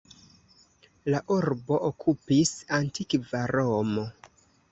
[1.13, 4.07] La urbon okupis antikva Romo.